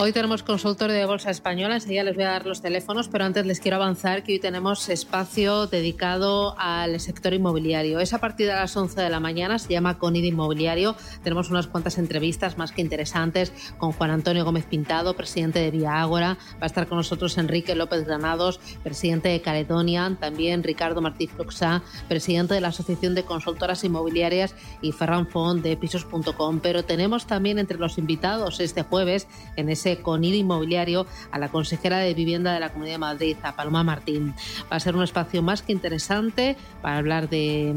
[0.00, 3.44] Hoy tenemos consultorio de Bolsa Española, enseguida les voy a dar los teléfonos, pero antes
[3.44, 7.98] les quiero avanzar que hoy tenemos espacio dedicado al sector inmobiliario.
[7.98, 10.94] Es a partir de las 11 de la mañana, se llama Conid Inmobiliario.
[11.24, 16.00] Tenemos unas cuantas entrevistas más que interesantes con Juan Antonio Gómez Pintado, presidente de Vía
[16.00, 16.38] Ágora.
[16.54, 21.82] Va a estar con nosotros Enrique López Granados, presidente de Caledonia, también Ricardo Martí Fluxá,
[22.08, 26.60] presidente de la Asociación de Consultoras Inmobiliarias y Ferran Font de Pisos.com.
[26.60, 29.26] Pero tenemos también entre los invitados este jueves
[29.56, 33.36] en ese con IDI Inmobiliario a la consejera de Vivienda de la Comunidad de Madrid,
[33.42, 34.34] a Paloma Martín.
[34.70, 37.74] Va a ser un espacio más que interesante para hablar de,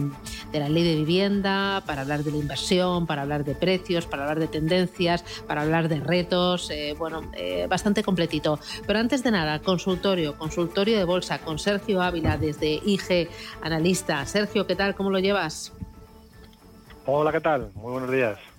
[0.54, 4.40] la ley de vivienda, para hablar de la inversión, para hablar de precios, para hablar
[4.40, 8.60] de tendencias, para hablar de retos, eh, bueno, eh, bastante completito.
[8.86, 13.30] Pero antes de nada, consultorio, consultorio de bolsa con Sergio Ávila desde IG
[13.62, 14.26] Analista.
[14.26, 14.96] Sergio, ¿qué tal?
[14.96, 15.74] ¿Cómo lo llevas?
[17.06, 17.72] Hola, ¿qué tal?
[17.74, 18.51] Muy buenos días.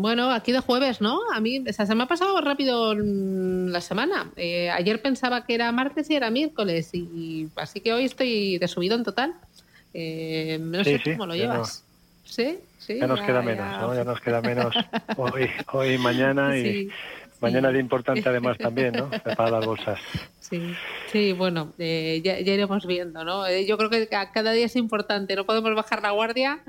[0.00, 1.18] Bueno, aquí de jueves, ¿no?
[1.34, 4.30] A mí se me ha pasado rápido la semana.
[4.36, 8.68] Eh, ayer pensaba que era martes y era miércoles, y, así que hoy estoy de
[8.68, 9.34] subido en total.
[9.92, 11.84] Eh, no sé cómo lo llevas.
[12.24, 12.98] Sí, sí.
[13.00, 13.94] Ya nos queda menos, ¿no?
[13.94, 14.72] Ya nos queda menos
[15.16, 16.90] hoy, hoy y mañana y
[17.40, 19.10] mañana es importante además también, ¿no?
[19.36, 19.98] Para las bolsas.
[20.40, 20.74] Sí,
[21.12, 23.46] sí, bueno, eh, ya, iremos viendo, ¿no?
[23.46, 26.62] Eh, yo creo que cada día es importante, no podemos bajar la guardia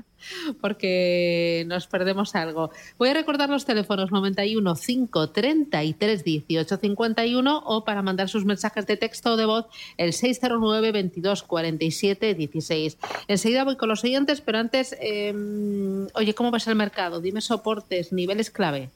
[0.60, 2.70] porque nos perdemos algo.
[2.98, 8.86] Voy a recordar los teléfonos 91 5 33 18 51 o para mandar sus mensajes
[8.86, 12.98] de texto o de voz el 609 22 47 16.
[13.28, 17.20] Enseguida voy con los siguientes, pero antes, em, oye, ¿cómo ves el mercado?
[17.20, 18.90] Dime soportes, niveles clave.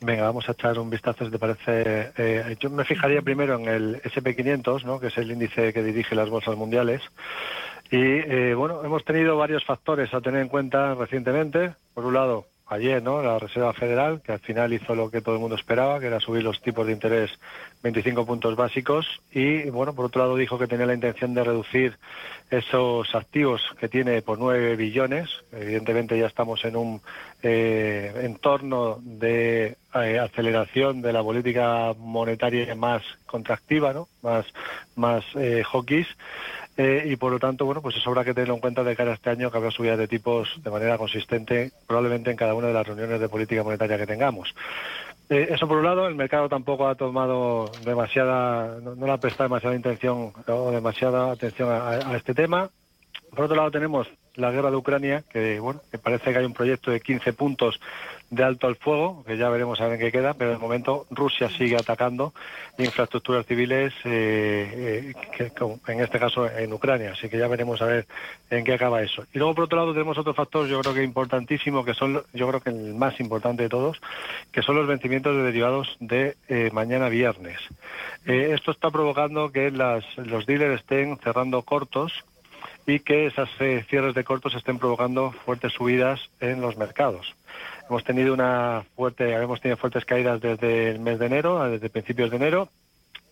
[0.00, 2.12] Venga, vamos a echar un vistazo, si te parece.
[2.16, 5.00] Eh, yo me fijaría primero en el SP500, ¿no?
[5.00, 7.02] que es el índice que dirige las bolsas mundiales.
[7.90, 11.72] Y eh, bueno, hemos tenido varios factores a tener en cuenta recientemente.
[11.94, 13.22] Por un lado, ayer, ¿no?
[13.22, 16.20] La Reserva Federal, que al final hizo lo que todo el mundo esperaba, que era
[16.20, 17.30] subir los tipos de interés
[17.82, 19.06] 25 puntos básicos.
[19.32, 21.96] Y bueno, por otro lado, dijo que tenía la intención de reducir
[22.50, 25.28] esos activos que tiene por 9 billones.
[25.52, 27.00] Evidentemente ya estamos en un
[27.42, 34.08] eh, entorno de eh, aceleración de la política monetaria más contractiva, ¿no?
[34.22, 34.46] Más,
[34.96, 35.62] más eh,
[36.80, 39.10] eh, y por lo tanto, bueno, pues eso habrá que tenerlo en cuenta de cara
[39.10, 42.68] a este año que habrá subidas de tipos de manera consistente, probablemente en cada una
[42.68, 44.54] de las reuniones de política monetaria que tengamos.
[45.28, 49.48] Eh, eso por un lado, el mercado tampoco ha tomado demasiada, no, le ha prestado
[49.48, 52.70] demasiada intención o demasiada atención a este tema.
[53.34, 56.54] Por otro lado tenemos la guerra de Ucrania, que bueno, que parece que hay un
[56.54, 57.80] proyecto de 15 puntos
[58.30, 61.06] de alto al fuego, que ya veremos a ver en qué queda, pero de momento
[61.10, 62.34] Rusia sigue atacando
[62.76, 65.54] infraestructuras civiles, eh, eh,
[65.86, 68.06] en este caso en Ucrania, así que ya veremos a ver
[68.50, 69.24] en qué acaba eso.
[69.32, 72.48] Y luego por otro lado tenemos otro factor, yo creo que importantísimo, que son, yo
[72.48, 73.98] creo que el más importante de todos,
[74.52, 77.58] que son los vencimientos de derivados de eh, mañana viernes.
[78.26, 82.12] esto está provocando que las, los dealers estén cerrando cortos
[82.86, 83.48] y que esas
[83.88, 87.34] cierres de cortos estén provocando fuertes subidas en los mercados.
[87.88, 92.30] Hemos tenido una fuerte, hemos tenido fuertes caídas desde el mes de enero, desde principios
[92.30, 92.68] de enero,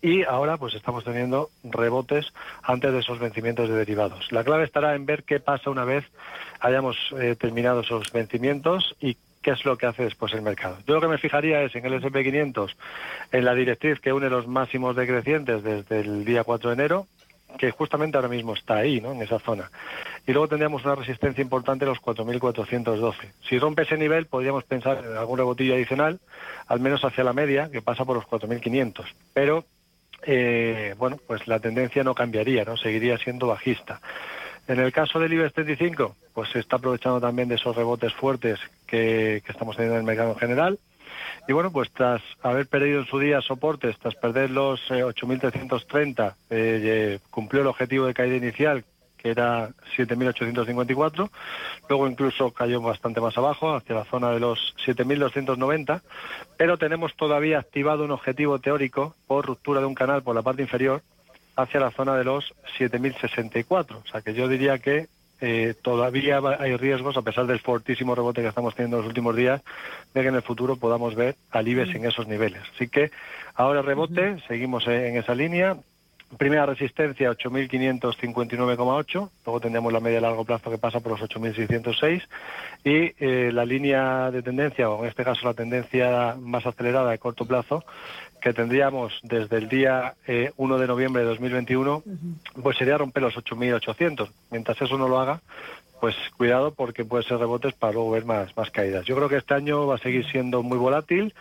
[0.00, 4.30] y ahora pues estamos teniendo rebotes antes de esos vencimientos de derivados.
[4.32, 6.04] La clave estará en ver qué pasa una vez
[6.60, 10.78] hayamos eh, terminado esos vencimientos y qué es lo que hace después el mercado.
[10.86, 12.76] Yo lo que me fijaría es en el S&P 500,
[13.32, 17.06] en la directriz que une los máximos decrecientes desde el día 4 de enero,
[17.58, 19.12] que justamente ahora mismo está ahí, ¿no?
[19.12, 19.70] en esa zona.
[20.26, 23.14] Y luego tendríamos una resistencia importante en los 4.412.
[23.48, 26.20] Si rompe ese nivel, podríamos pensar en algún rebotillo adicional,
[26.66, 29.04] al menos hacia la media, que pasa por los 4.500.
[29.32, 29.64] Pero,
[30.24, 32.76] eh, bueno, pues la tendencia no cambiaría, ¿no?
[32.76, 34.00] Seguiría siendo bajista.
[34.68, 38.58] En el caso del IBEX 35, pues se está aprovechando también de esos rebotes fuertes
[38.86, 40.78] que, que estamos teniendo en el mercado en general.
[41.48, 46.34] Y bueno, pues tras haber perdido en su día soportes, tras perder los 8.330, eh,
[46.50, 48.84] eh, cumplió el objetivo de caída inicial,
[49.16, 51.30] que era 7.854.
[51.88, 56.02] Luego incluso cayó bastante más abajo, hacia la zona de los 7.290.
[56.56, 60.62] Pero tenemos todavía activado un objetivo teórico por ruptura de un canal por la parte
[60.62, 61.02] inferior
[61.56, 63.96] hacia la zona de los 7.064.
[63.96, 65.08] O sea que yo diría que
[65.40, 69.36] eh, todavía hay riesgos, a pesar del fortísimo rebote que estamos teniendo en los últimos
[69.36, 69.62] días,
[70.14, 72.62] de que en el futuro podamos ver al IBEX en esos niveles.
[72.74, 73.10] Así que
[73.54, 75.76] ahora rebote, seguimos en esa línea
[76.38, 82.22] Primera resistencia 8.559,8, luego tendríamos la media a largo plazo que pasa por los 8.606
[82.82, 87.18] y eh, la línea de tendencia, o en este caso la tendencia más acelerada de
[87.18, 87.84] corto plazo,
[88.40, 90.14] que tendríamos desde el día
[90.56, 92.02] 1 de noviembre de 2021,
[92.62, 94.28] pues sería romper los 8.800.
[94.50, 95.40] Mientras eso no lo haga,
[96.00, 99.04] pues cuidado porque puede ser rebotes para luego ver más, más caídas.
[99.06, 101.34] Yo creo que este año va a seguir siendo muy volátil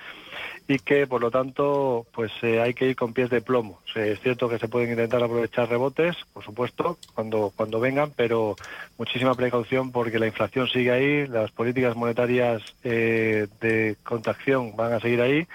[0.68, 3.82] y que por lo tanto pues eh, hay que ir con pies de plomo.
[3.96, 8.56] es cierto que se pueden intentar aprovechar rebotes, por supuesto, cuando, cuando vengan, pero
[8.98, 15.00] muchísima precaución porque la inflación sigue ahí, las políticas monetarias eh, de contracción van a
[15.00, 15.48] seguir ahí.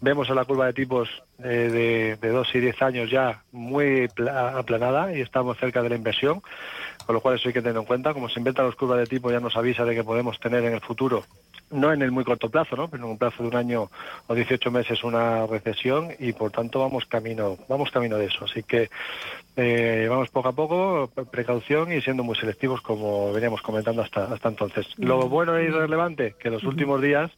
[0.00, 1.08] Vemos en la curva de tipos
[1.38, 4.08] de, de 2 y 10 años ya muy
[4.54, 6.42] aplanada y estamos cerca de la inversión
[7.08, 8.12] con lo cual eso hay que tener en cuenta.
[8.12, 10.74] Como se inventan los curvas de tipo, ya nos avisa de que podemos tener en
[10.74, 11.24] el futuro,
[11.70, 12.88] no en el muy corto plazo, ¿no?
[12.88, 13.90] pero en un plazo de un año
[14.26, 18.44] o 18 meses una recesión y por tanto vamos camino, vamos camino de eso.
[18.44, 18.90] Así que
[19.56, 24.50] eh, vamos poco a poco, precaución y siendo muy selectivos como veníamos comentando hasta, hasta
[24.50, 24.86] entonces.
[24.98, 27.30] Lo bueno y relevante que en los últimos días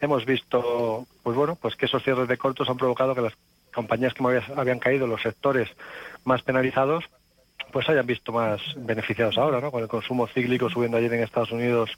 [0.00, 3.32] hemos visto, pues bueno, pues que esos cierres de cortos han provocado que las
[3.74, 4.22] compañías que
[4.54, 5.68] habían caído, los sectores
[6.24, 7.04] más penalizados,
[7.72, 9.72] pues hayan visto más beneficiados ahora, ¿no?
[9.72, 11.90] Con el consumo cíclico subiendo ayer en Estados Unidos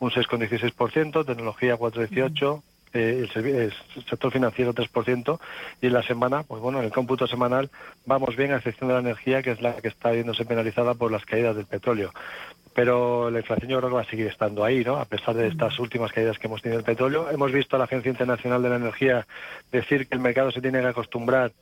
[0.00, 2.62] un 6,16%, tecnología 4,18%,
[2.92, 3.72] eh, el,
[4.08, 5.38] sector financiero 3%,
[5.80, 7.70] y en la semana, pues bueno, en el cómputo semanal
[8.06, 11.12] vamos bien, a excepción de la energía, que es la que está viéndose penalizada por
[11.12, 12.12] las caídas del petróleo.
[12.74, 14.96] Pero la inflación yo creo que va a seguir estando ahí, ¿no?
[14.96, 17.28] A pesar de estas últimas caídas que hemos tenido del petróleo.
[17.30, 19.26] Hemos visto a la Agencia Internacional de la Energía
[19.72, 21.52] decir que el mercado se tiene que acostumbrar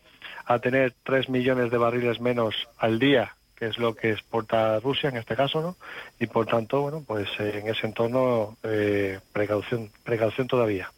[0.44, 5.08] a tener 3 millones de barriles menos al día que es lo que exporta Rusia
[5.08, 5.76] en este caso, ¿no?
[6.20, 10.92] Y por tanto, bueno, pues eh, en ese entorno eh, precaución, precaución todavía.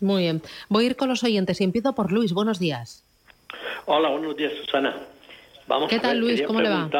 [0.00, 0.42] Muy bien.
[0.68, 2.32] Voy a ir con los oyentes y empiezo por Luis.
[2.32, 3.04] Buenos días.
[3.86, 4.96] Hola, buenos días, Susana.
[5.68, 6.42] Vamos ¿Qué tal, Luis?
[6.42, 6.90] ¿Cómo le va?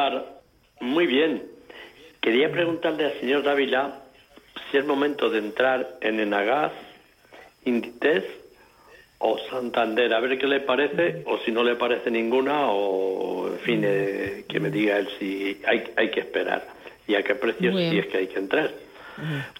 [0.80, 1.49] Muy bien.
[2.20, 4.00] Quería preguntarle al señor Dávila
[4.70, 6.72] si es momento de entrar en Enagas,
[7.64, 8.24] Inditex
[9.18, 13.58] o Santander, a ver qué le parece, o si no le parece ninguna, o en
[13.60, 16.66] fin, eh, que me diga él si hay, hay que esperar
[17.06, 18.70] y a qué precios si es que hay que entrar.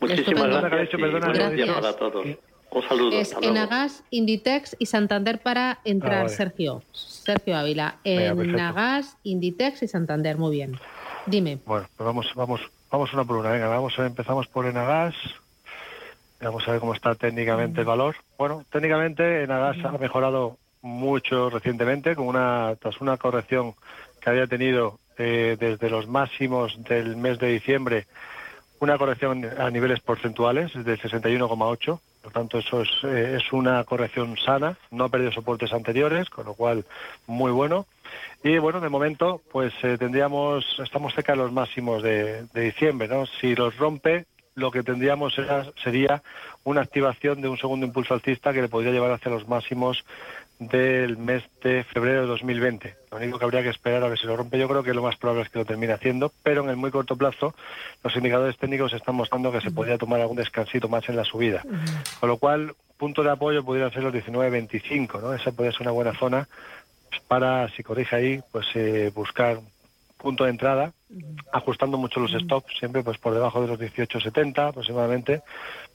[0.01, 2.27] Muchísimas gracias, buenos días para todos.
[2.73, 3.19] Un saludo.
[3.19, 6.83] Es Enagas, Inditex y Santander para entrar, ah, Sergio.
[6.93, 7.99] Sergio Ávila.
[8.05, 10.79] Enagas, Inditex y Santander, muy bien.
[11.26, 11.58] Dime.
[11.67, 13.50] Bueno, pues vamos, vamos, vamos una por una.
[13.50, 15.14] Venga, vamos, empezamos por Enagas.
[16.40, 18.17] Vamos a ver cómo está técnicamente el valor.
[18.38, 23.75] Bueno, técnicamente Enagas ha mejorado mucho recientemente, con una, tras una corrección
[24.20, 28.06] que había tenido eh, desde los máximos del mes de diciembre,
[28.78, 32.00] una corrección a niveles porcentuales del 61,8.
[32.22, 36.44] Por tanto, eso es, eh, es una corrección sana, no ha perdido soportes anteriores, con
[36.46, 36.84] lo cual
[37.26, 37.87] muy bueno.
[38.43, 43.08] Y bueno, de momento, pues eh, tendríamos, estamos cerca de los máximos de, de diciembre,
[43.08, 43.26] ¿no?
[43.26, 45.34] Si los rompe, lo que tendríamos
[45.82, 46.22] sería
[46.64, 50.05] una activación de un segundo impulso alcista que le podría llevar hacia los máximos
[50.61, 52.95] del mes de febrero de 2020.
[53.11, 55.03] Lo único que habría que esperar a ver si lo rompe, yo creo que lo
[55.03, 57.55] más probable es que lo termine haciendo, pero en el muy corto plazo
[58.05, 61.62] los indicadores técnicos están mostrando que se podría tomar algún descansito más en la subida.
[62.21, 65.33] Con lo cual, punto de apoyo podría ser los 19.25, ¿no?
[65.33, 66.47] Esa podría ser una buena zona
[67.27, 69.61] para, si corrige ahí, pues eh, buscar
[70.19, 70.93] punto de entrada,
[71.51, 75.41] ajustando mucho los stops, siempre pues por debajo de los 18.70 aproximadamente,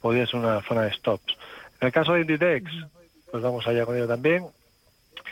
[0.01, 1.37] podría ser una zona de stops.
[1.79, 2.71] En el caso de Inditex,
[3.35, 4.45] pues vamos allá con ello también.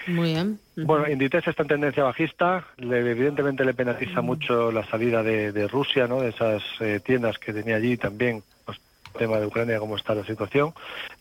[0.07, 0.59] Muy bien.
[0.75, 6.05] Bueno, Inditex está en tendencia bajista, le, evidentemente le penaliza mucho la salida de, Rusia,
[6.05, 6.19] ¿no?
[6.19, 8.77] De esas eh, tiendas que tenía allí también, pues
[9.17, 10.73] tema de Ucrania, cómo está la situación.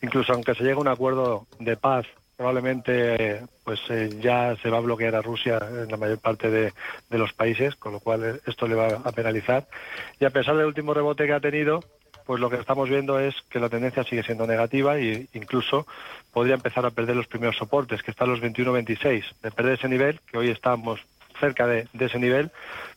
[0.02, 2.04] Incluso aunque se llegue a un acuerdo de paz
[2.36, 6.72] probablemente pues eh, ya se va a bloquear a Rusia en la mayor parte de,
[7.10, 9.68] los países, con lo cual eh, esto le va a penalizar.
[10.18, 11.84] Y a pesar del último rebote que ha tenido,
[12.26, 15.86] pues lo que estamos viendo es que la tendencia sigue siendo negativa e incluso
[16.32, 19.24] podría empezar a perder los primeros soportes, que están los 21-26.
[19.42, 21.00] De perder ese nivel, que hoy estamos
[21.38, 22.50] cerca de, ese nivel,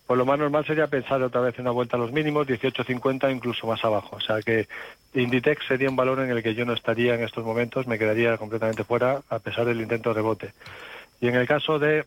[0.06, 3.36] pues lo más normal sería pensar otra vez en una vuelta a los mínimos, 18.50
[3.36, 4.18] incluso más abajo.
[4.18, 4.68] O sea que
[5.14, 8.38] Inditex sería un valor en el que yo no estaría en estos momentos, me quedaría
[8.38, 10.54] completamente fuera a pesar del intento de rebote.
[11.20, 12.06] Y en el caso de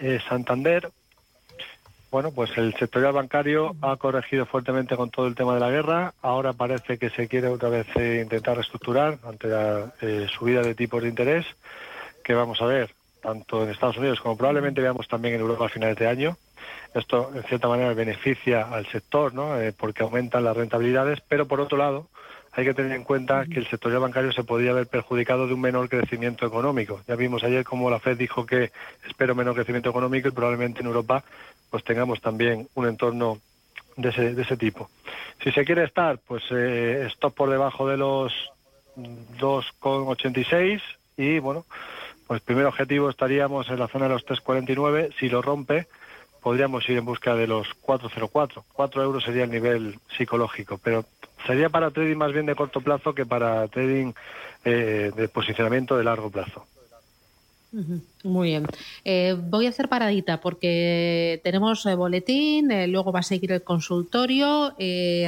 [0.00, 0.90] eh, Santander,
[2.10, 6.14] bueno, pues el sectorial bancario ha corregido fuertemente con todo el tema de la guerra.
[6.22, 10.74] Ahora parece que se quiere otra vez eh, intentar reestructurar ante la eh, subida de
[10.74, 11.46] tipos de interés,
[12.24, 12.90] que vamos a ver
[13.22, 16.36] tanto en Estados Unidos como probablemente veamos también en Europa a finales de año.
[16.94, 19.60] Esto, en cierta manera, beneficia al sector, ¿no?
[19.60, 22.08] Eh, porque aumentan las rentabilidades, pero por otro lado,
[22.60, 25.60] hay que tener en cuenta que el sector bancario se podría haber perjudicado de un
[25.60, 27.00] menor crecimiento económico.
[27.08, 28.70] Ya vimos ayer cómo la Fed dijo que
[29.08, 31.24] espero menor crecimiento económico y probablemente en Europa
[31.70, 33.38] pues tengamos también un entorno
[33.96, 34.90] de ese, de ese tipo.
[35.42, 38.32] Si se quiere estar, pues eh, stop por debajo de los
[38.96, 40.82] 2,86
[41.16, 41.64] y bueno,
[42.26, 45.14] pues primer objetivo estaríamos en la zona de los 3,49.
[45.18, 45.86] Si lo rompe,
[46.42, 48.64] podríamos ir en busca de los 4,04.
[48.72, 51.04] 4 euros sería el nivel psicológico, pero
[51.46, 54.12] sería para trading más bien de corto plazo que para trading
[54.64, 56.66] eh, de posicionamiento de largo plazo.
[57.72, 58.66] Muy bien.
[59.04, 63.62] Eh, voy a hacer paradita porque tenemos eh, boletín, eh, luego va a seguir el
[63.62, 64.74] consultorio.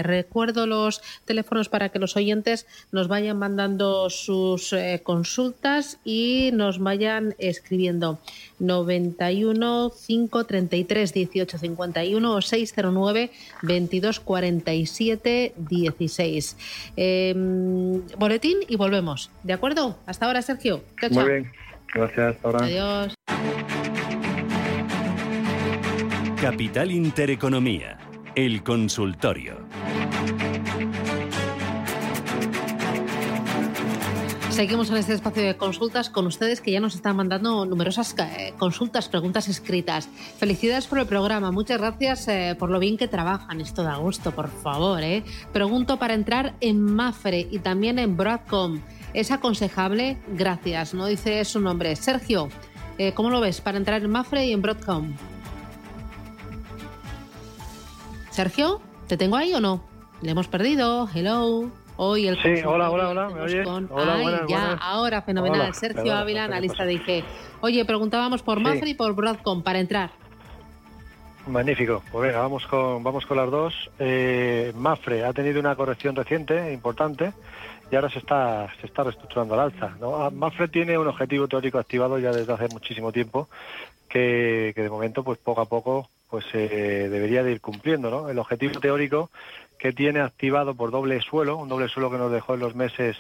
[0.03, 7.35] recuerdo los teléfonos para que los oyentes nos vayan mandando sus consultas y nos vayan
[7.39, 8.19] escribiendo
[8.59, 13.31] 91 533 18 51 o 609
[13.63, 16.57] 22 47 16.
[18.19, 19.31] boletín y volvemos.
[19.45, 19.97] ¿De acuerdo?
[20.07, 20.83] Hasta ahora, Sergio.
[21.11, 21.53] Muy bien.
[21.95, 22.65] Gracias, ahora.
[22.65, 23.15] Adiós.
[26.41, 27.99] Capital Intereconomía,
[28.35, 29.72] el consultorio.
[34.53, 38.53] Seguimos en este espacio de consultas con ustedes que ya nos están mandando numerosas eh,
[38.59, 40.11] consultas, preguntas escritas.
[40.37, 43.63] Felicidades por el programa, muchas gracias eh, por lo bien que trabajan.
[43.63, 45.03] Esto da gusto, por favor.
[45.03, 45.25] Eh.
[45.55, 48.83] Pregunto para entrar en Mafre y también en Broadcom.
[49.15, 50.19] ¿Es aconsejable?
[50.29, 51.97] Gracias, no dice su nombre.
[51.97, 52.51] Sergio,
[52.99, 55.15] eh, ¿cómo lo ves para entrar en Mafre y en Broadcom?
[58.31, 59.83] Sergio, ¿te tengo ahí o no?
[60.21, 61.09] ¿Le hemos perdido?
[61.13, 61.82] Hello.
[62.05, 63.65] Hoy el sí, hola, hola, hola, ¿me oyes?
[63.65, 65.73] Hola, ya, ahora, fenomenal.
[65.73, 67.25] Sergio Ávila, analista de IG.
[67.61, 70.11] Oye, preguntábamos por Mafre y por Broadcom para entrar.
[71.47, 72.03] Magnífico.
[72.11, 73.89] Pues venga, vamos con, vamos con las dos.
[74.01, 77.33] Eh, Mafre ha tenido una corrección reciente, importante
[77.93, 79.95] y ahora se está, se está reestructurando al alza.
[80.01, 80.17] ¿no?
[80.17, 83.49] Ah, Mafre tiene un objetivo teórico activado ya desde hace muchísimo tiempo
[84.09, 88.11] que, de momento pues poco a poco pues eh, debería de ir cumpliendo.
[88.11, 88.29] ¿no?
[88.29, 89.31] El objetivo teórico
[89.83, 93.17] que tiene activado por doble suelo, un doble suelo que nos dejó en los meses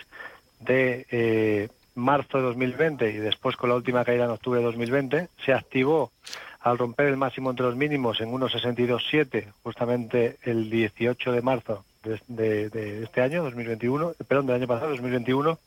[0.60, 5.28] de eh, marzo de 2020 y después con la última caída en octubre de 2020,
[5.44, 6.12] se activó
[6.60, 11.84] al romper el máximo entre los mínimos en 1,62,7 justamente el 18 de marzo
[12.28, 15.58] de, este año, 2021, perdón, del año pasado, 2021,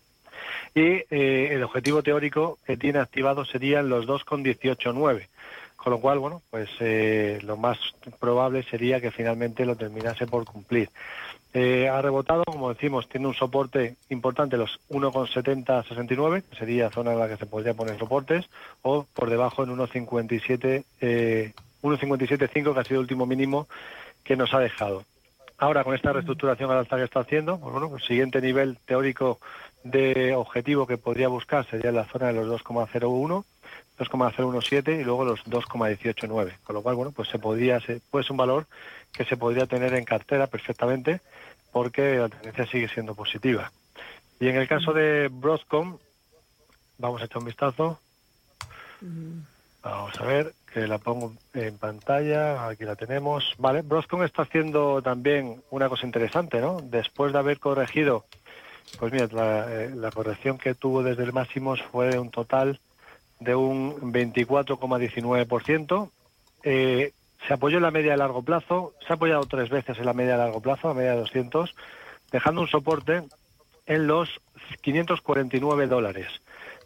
[0.76, 5.28] y eh, el objetivo teórico que tiene activado serían los 2,189.
[5.86, 7.78] Con lo cual, bueno, pues eh, lo más
[8.20, 10.90] probable sería que finalmente lo terminase por cumplir.
[11.54, 17.20] Eh, ha rebotado, como decimos, tiene un soporte importante, los 1,7069, que sería zona en
[17.20, 18.50] la que se podría poner soportes,
[18.82, 23.68] o por debajo en 1,57, eh, 1,57,5, que ha sido el último mínimo
[24.24, 25.04] que nos ha dejado.
[25.60, 29.40] Ahora, con esta reestructuración al alza que está haciendo, pues bueno, el siguiente nivel teórico
[29.84, 33.46] de objetivo que podría buscar sería la zona de los 2,01,
[33.98, 36.58] 2,017 y luego los 2,189.
[36.64, 38.68] Con lo cual, bueno, pues se podría, ser, pues un valor
[39.12, 41.22] que se podría tener en cartera perfectamente
[41.72, 43.72] porque la tendencia sigue siendo positiva.
[44.40, 45.98] Y en el caso de Broadcom,
[46.98, 48.00] vamos a echar un vistazo.
[49.82, 53.54] Vamos a ver que la pongo en pantalla, aquí la tenemos.
[53.58, 56.82] Vale, Broscom está haciendo también una cosa interesante, ¿no?
[56.82, 58.26] Después de haber corregido,
[59.00, 62.80] pues mira, la, eh, corrección que tuvo desde el máximo fue un total
[63.40, 66.10] de un 24,19%.
[66.64, 67.12] Eh,
[67.48, 70.14] se apoyó en la media de largo plazo, se ha apoyado tres veces en la
[70.14, 71.76] media de largo plazo, la media de 200,
[72.32, 73.24] dejando un soporte
[73.86, 74.30] en los
[74.82, 76.28] 549 dólares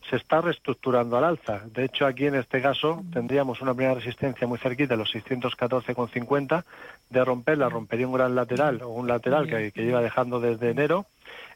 [0.09, 1.61] se está reestructurando al alza.
[1.65, 6.63] De hecho, aquí en este caso tendríamos una primera resistencia muy cerquita, los 614,50.
[7.09, 11.05] De romperla, rompería un gran lateral o un lateral que, que lleva dejando desde enero.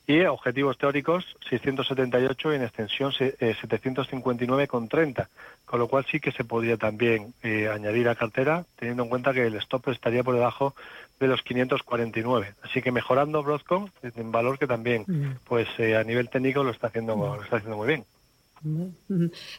[0.06, 5.24] Y objetivos teóricos 678 y en extensión 759,30.
[5.24, 5.28] Eh,
[5.66, 9.34] Con lo cual sí que se podría también eh, añadir a cartera, teniendo en cuenta
[9.34, 10.76] que el stop estaría por debajo
[11.20, 12.54] de los 549.
[12.64, 15.06] Así que mejorando Broadcom, un valor que también,
[15.46, 18.06] pues eh, a nivel técnico lo está haciendo, lo está haciendo muy bien.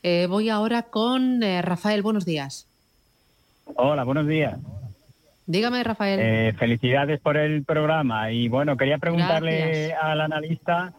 [0.02, 2.02] Eh, voy ahora con eh, Rafael.
[2.02, 2.66] Buenos días.
[3.76, 4.58] Hola, buenos días.
[5.46, 6.20] Dígame, Rafael.
[6.20, 8.30] Eh, felicidades por el programa.
[8.30, 10.92] Y bueno, quería preguntarle al analista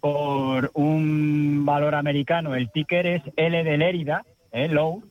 [0.00, 2.54] por un valor americano.
[2.54, 4.24] El ticker es L de Lérida,
[4.70, 5.02] low.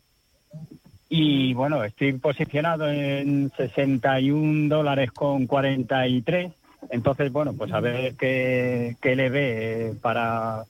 [1.09, 6.51] Y bueno, estoy posicionado en 61 dólares con 43.
[6.89, 10.65] Entonces, bueno, pues a ver qué, qué le ve para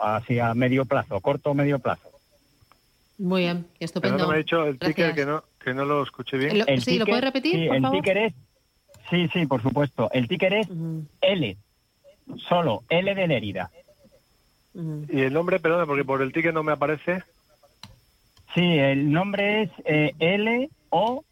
[0.00, 2.08] hacia medio plazo, corto o medio plazo.
[3.18, 4.18] Muy bien, estupendo.
[4.18, 6.80] no me ha dicho el ticker que no, que no lo escuché bien.
[6.80, 7.54] sí, ¿lo puede repetir?
[7.54, 8.34] Sí, el ticker es.
[9.10, 10.10] Sí, sí, por supuesto.
[10.12, 10.68] El ticker es
[11.20, 11.56] L
[12.48, 13.70] solo L de Lérida.
[14.74, 17.24] ¿Y el nombre, perdón, porque por el ticket no me aparece?
[18.54, 21.22] Sí, el nombre es eh, L-O-E-W.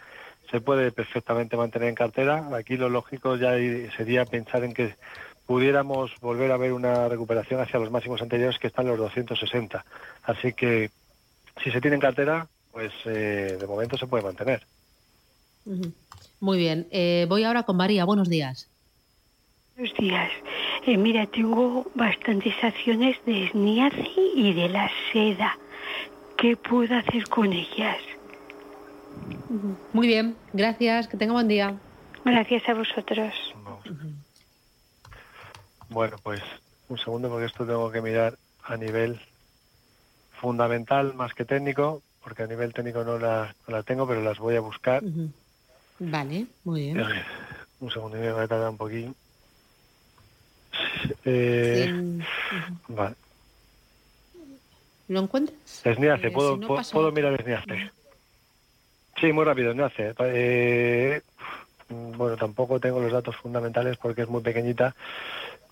[0.51, 2.51] se puede perfectamente mantener en cartera.
[2.55, 3.53] Aquí lo lógico ya
[3.97, 4.97] sería pensar en que
[5.47, 9.83] pudiéramos volver a ver una recuperación hacia los máximos anteriores que están los 260.
[10.25, 10.91] Así que
[11.63, 14.67] si se tiene en cartera, pues eh, de momento se puede mantener.
[16.41, 16.87] Muy bien.
[16.91, 18.05] Eh, voy ahora con María.
[18.05, 18.69] Buenos días.
[19.77, 20.31] Buenos días.
[20.87, 25.59] Eh, mira, tengo bastantes acciones de SNIACI y de la seda.
[26.39, 27.99] ¿Qué puedo hacer con ellas?
[29.93, 31.09] Muy bien, gracias.
[31.09, 31.75] Que tenga buen día.
[32.25, 33.35] Gracias a vosotros.
[35.89, 36.43] Bueno, pues
[36.89, 39.21] un segundo porque esto tengo que mirar a nivel
[40.41, 44.61] fundamental más que técnico, porque a nivel técnico no la, tengo, pero las voy a
[44.61, 45.03] buscar.
[45.99, 47.03] Vale, muy bien.
[47.81, 49.15] Un segundo, me voy a tardar un poquito.
[51.25, 52.21] Eh,
[52.89, 53.17] Vale.
[55.09, 55.87] ¿Lo encuentras?
[55.87, 57.91] Esniace, eh, ¿puedo, ¿puedo, mirar Esniace?
[59.21, 60.15] Sí, muy rápido, Esniace.
[60.19, 61.23] Eh,
[61.89, 64.95] bueno, tampoco tengo los datos fundamentales porque es muy pequeñita.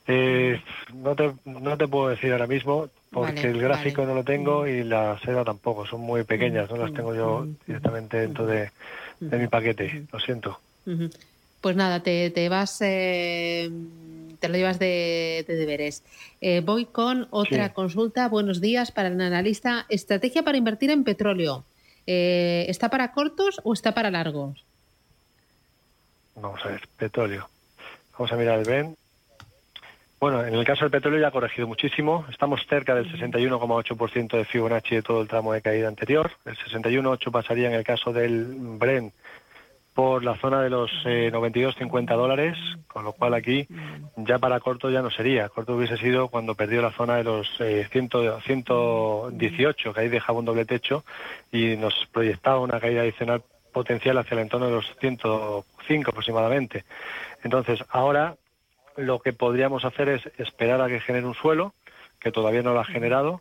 [0.07, 0.61] Eh,
[0.93, 4.83] no, te, no te puedo decir ahora mismo porque el gráfico no lo tengo y
[4.85, 8.71] la seda tampoco, son muy pequeñas, no las tengo yo directamente dentro de,
[9.21, 10.59] mi paquete, lo siento.
[11.61, 13.71] Pues nada, te, te vas, eh,
[14.39, 16.03] te lo llevas de, deberes.
[16.43, 18.29] Eh, voy con otra consulta.
[18.29, 19.87] Buenos días para el analista.
[19.89, 21.65] Estrategia para invertir en petróleo.
[22.07, 24.63] Eh, ¿Está para cortos o está para largos?
[26.35, 27.49] Vamos a ver, petróleo.
[28.13, 28.97] Vamos a mirar el BEN.
[30.25, 32.25] Bueno, en el caso del petróleo ya ha corregido muchísimo.
[32.31, 36.31] Estamos cerca del 61,8% de Fibonacci de todo el tramo de caída anterior.
[36.47, 39.13] El 61,8 pasaría en el caso del Brent
[39.93, 42.57] por la zona de los 92,50 eh, dólares,
[42.89, 43.69] con lo cual aquí
[44.17, 45.51] ya para corto ya no sería.
[45.51, 50.47] Corto hubiese sido cuando perdió la zona de los 118, eh, que ahí dejaba un
[50.47, 51.05] doble techo
[51.53, 53.43] y nos proyectaba una caída adicional
[53.75, 56.85] potencial hacia el entorno de los 105 aproximadamente.
[57.43, 58.37] Entonces, ahora
[58.97, 61.75] lo que podríamos hacer es esperar a que genere un suelo,
[62.21, 63.41] que todavía no lo ha generado,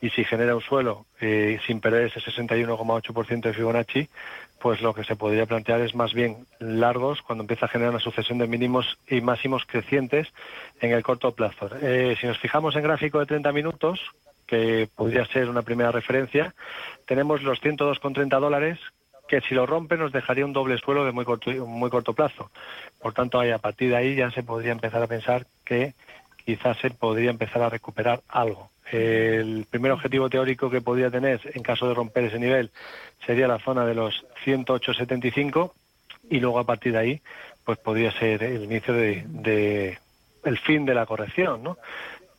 [0.00, 4.08] y si genera un suelo eh, sin perder ese 61,8% de Fibonacci,
[4.60, 8.00] pues lo que se podría plantear es más bien largos cuando empieza a generar una
[8.02, 10.28] sucesión de mínimos y máximos crecientes
[10.80, 11.68] en el corto plazo.
[11.80, 14.00] Eh, si nos fijamos en gráfico de 30 minutos,
[14.46, 16.54] que podría ser una primera referencia,
[17.06, 18.78] tenemos los 102,30 dólares
[19.28, 22.50] que si lo rompe nos dejaría un doble suelo de muy corto, muy corto plazo.
[23.02, 25.94] Por tanto, ahí, a partir de ahí ya se podría empezar a pensar que
[26.44, 28.70] quizás se podría empezar a recuperar algo.
[28.90, 32.70] El primer objetivo teórico que podría tener en caso de romper ese nivel
[33.26, 35.72] sería la zona de los 108.75
[36.30, 37.20] y luego a partir de ahí
[37.64, 39.98] pues podría ser el inicio de,
[40.44, 41.78] el fin de la corrección, ¿no?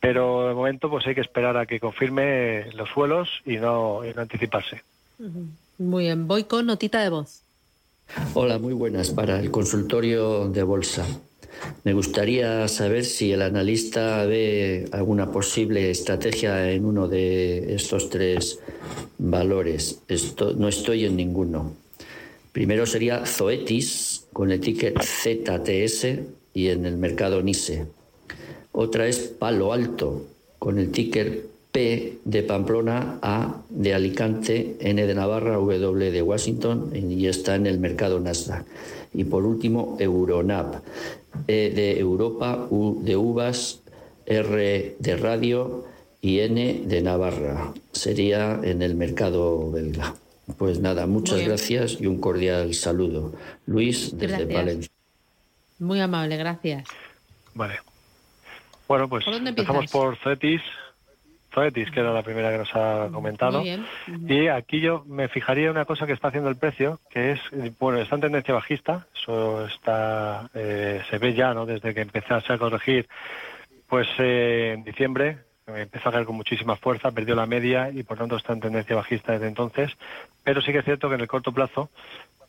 [0.00, 4.82] Pero de momento pues hay que esperar a que confirme los suelos y no, anticiparse.
[5.78, 7.43] Muy bien, voy con notita de voz.
[8.34, 11.06] Hola, muy buenas para el consultorio de bolsa.
[11.84, 18.58] Me gustaría saber si el analista ve alguna posible estrategia en uno de estos tres
[19.18, 20.00] valores.
[20.56, 21.74] no estoy en ninguno.
[22.52, 26.06] Primero sería Zoetis con el ticket ZTS
[26.54, 27.86] y en el mercado NISE.
[28.72, 30.26] Otra es Palo Alto
[30.58, 36.92] con el ticker P de Pamplona, A de Alicante, N de Navarra, W de Washington
[36.94, 38.64] y está en el mercado Nasdaq.
[39.12, 40.76] Y por último, Euronap,
[41.48, 43.80] E de Europa, U de Uvas,
[44.24, 45.84] R de Radio
[46.20, 47.72] y N de Navarra.
[47.90, 50.14] Sería en el mercado belga.
[50.56, 53.32] Pues nada, muchas gracias y un cordial saludo.
[53.66, 54.92] Luis, desde Valencia.
[55.80, 56.86] Muy amable, gracias.
[57.52, 57.80] Vale.
[58.86, 60.62] Bueno, pues empezamos por Cetis.
[61.54, 63.62] Que era la primera que nos ha comentado.
[64.28, 67.40] Y aquí yo me fijaría una cosa que está haciendo el precio, que es,
[67.78, 71.64] bueno, está en tendencia bajista, eso está, eh, se ve ya, ¿no?
[71.64, 73.08] Desde que empezase a corregir,
[73.88, 78.18] pues eh, en diciembre empezó a caer con muchísima fuerza, perdió la media y por
[78.18, 79.90] tanto está en tendencia bajista desde entonces.
[80.42, 81.90] Pero sí que es cierto que en el corto plazo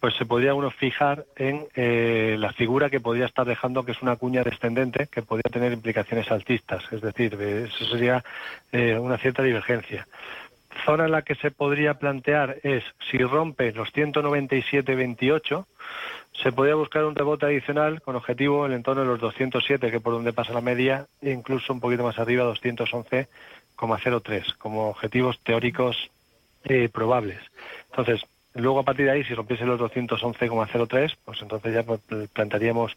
[0.05, 4.03] pues se podría uno fijar en eh, la figura que podría estar dejando, que es
[4.03, 6.83] una cuña descendente, que podría tener implicaciones altistas.
[6.91, 8.23] Es decir, eso sería
[8.71, 10.07] eh, una cierta divergencia.
[10.85, 15.65] Zona en la que se podría plantear es si rompe los 197.28,
[16.33, 20.01] se podría buscar un rebote adicional con objetivo en el entorno de los 207, que
[20.01, 26.11] por donde pasa la media, e incluso un poquito más arriba, 211,03, como objetivos teóricos
[26.63, 27.39] eh, probables.
[27.89, 28.23] Entonces,
[28.55, 31.99] Luego, a partir de ahí, si rompiese los 211,03, pues entonces ya pues,
[32.31, 32.95] plantearíamos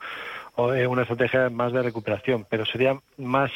[0.56, 3.50] eh, una estrategia más de recuperación, pero sería más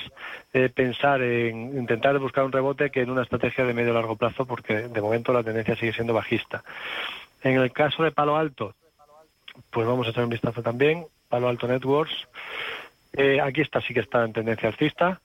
[0.53, 4.47] eh, pensar en intentar buscar un rebote que en una estrategia de medio largo plazo,
[4.47, 6.65] porque de momento la tendencia sigue siendo bajista.
[7.43, 8.75] En el caso de Palo Alto,
[9.71, 11.07] pues vamos a echar un vistazo también.
[11.29, 12.15] Palo Alto Networks,
[13.13, 15.21] eh, aquí está, sí que está en tendencia alcista.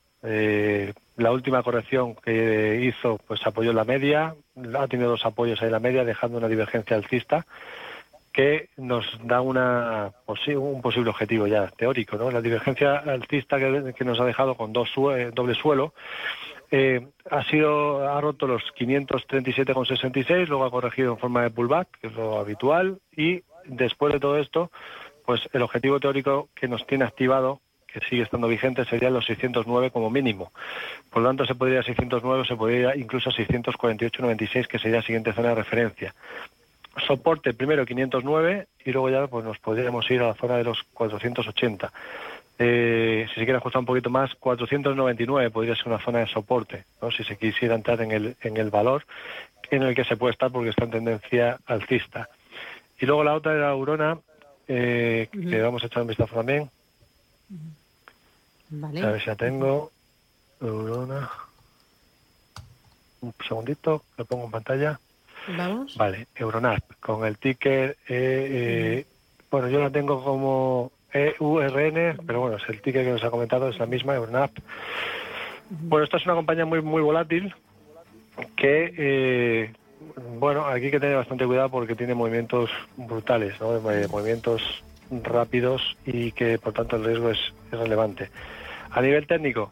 [1.17, 4.35] La última corrección que hizo, pues apoyó la media,
[4.77, 7.45] ha tenido dos apoyos ahí en la media, dejando una divergencia alcista
[8.31, 12.17] que nos da una, un posible objetivo ya teórico.
[12.17, 12.29] ¿no?
[12.29, 15.93] La divergencia alcista que, nos ha dejado con dos doble suelo
[16.69, 22.07] eh, ha sido ha roto los 537,66, luego ha corregido en forma de pullback, que
[22.07, 24.69] es lo habitual, y después de todo esto,
[25.25, 27.61] pues el objetivo teórico que nos tiene activado
[27.99, 30.51] que sigue estando vigente serían los 609 como mínimo.
[31.09, 34.79] Por lo tanto, se podría ir a 609, se podría ir incluso a 648,96, que
[34.79, 36.13] sería la siguiente zona de referencia.
[37.05, 40.81] Soporte primero 509 y luego ya pues nos podríamos ir a la zona de los
[40.93, 41.91] 480.
[42.59, 46.85] Eh, si se quiere ajustar un poquito más, 499 podría ser una zona de soporte,
[47.01, 47.11] ¿no?
[47.11, 49.05] si se quisiera entrar en el, en el valor
[49.69, 52.29] en el que se puede estar porque está en tendencia alcista.
[52.99, 54.17] Y luego la otra era Aurona,
[54.67, 56.69] eh, que vamos a echar un vistazo también.
[58.69, 59.01] Vale.
[59.01, 59.91] A ver si ya tengo.
[60.61, 61.29] Eurona.
[63.21, 64.99] Un segundito, lo pongo en pantalla.
[65.55, 65.95] Vamos.
[65.95, 67.97] Vale, Euronap, con el ticker.
[68.07, 68.47] Eh,
[68.99, 69.05] eh,
[69.49, 73.69] bueno, yo la tengo como EURN, pero bueno, es el ticker que nos ha comentado,
[73.69, 74.51] es la misma, Euronap.
[75.69, 77.53] Bueno, esta es una compañía muy, muy volátil
[78.55, 78.93] que.
[78.97, 79.73] Eh,
[80.37, 83.79] bueno, aquí hay que tener bastante cuidado porque tiene movimientos brutales, ¿no?
[84.09, 84.61] movimientos
[85.11, 87.39] rápidos y que por tanto el riesgo es,
[87.71, 88.29] relevante.
[88.91, 89.71] A nivel técnico,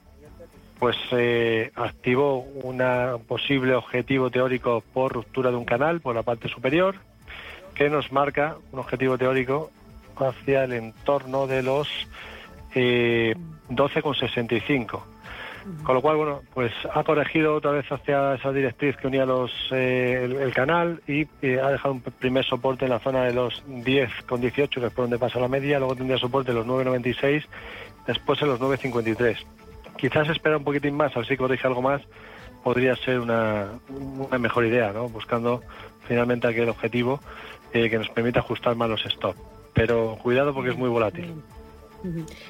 [0.79, 2.81] pues eh, activó un
[3.25, 6.95] posible objetivo teórico por ruptura de un canal por la parte superior,
[7.73, 9.71] que nos marca un objetivo teórico
[10.17, 11.87] hacia el entorno de los
[12.73, 13.35] eh,
[13.69, 15.14] 12,65.
[15.83, 19.51] Con lo cual, bueno, pues ha corregido otra vez hacia esa directriz que unía los,
[19.71, 21.23] eh, el, canal y
[21.57, 25.17] ha dejado un primer soporte en la zona de los 10,18, que es por donde
[25.17, 27.45] pasa la media, luego tendría soporte en los 9,96,
[28.05, 29.43] después en los 9,53.
[29.97, 32.01] Quizás espera un poquitín más, a ver si corrige algo más,
[32.63, 35.09] podría ser una, una mejor idea, ¿no?
[35.09, 35.61] Buscando
[36.07, 37.19] finalmente aquel objetivo
[37.73, 39.39] eh, que nos permita ajustar más los stops.
[39.73, 41.41] Pero cuidado porque es muy volátil.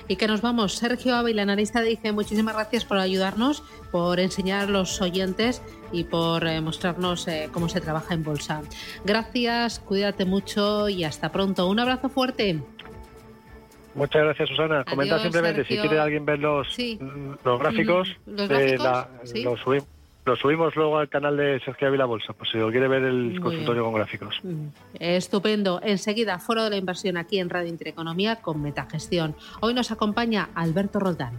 [0.07, 0.73] Y que nos vamos.
[0.73, 6.45] Sergio Ávila, analista, dice muchísimas gracias por ayudarnos, por enseñar a los oyentes y por
[6.47, 8.61] eh, mostrarnos eh, cómo se trabaja en bolsa.
[9.03, 11.67] Gracias, cuídate mucho y hasta pronto.
[11.67, 12.61] Un abrazo fuerte.
[13.93, 14.83] Muchas gracias, Susana.
[14.83, 16.67] Comenta simplemente si quiere alguien ver los,
[17.43, 19.94] los gráficos, ¿Los, los subimos
[20.25, 23.39] lo subimos luego al canal de Sergio Ávila Bolsa, pues si lo quiere ver el
[23.39, 24.41] consultorio con gráficos.
[24.99, 25.79] Estupendo.
[25.83, 29.35] Enseguida, Foro de la Inversión aquí en Radio Intereconomía con Metagestión.
[29.61, 31.33] Hoy nos acompaña Alberto Roldán.